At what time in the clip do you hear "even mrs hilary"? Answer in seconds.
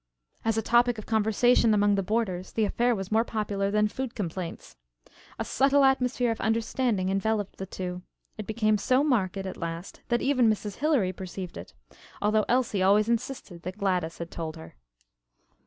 10.23-11.13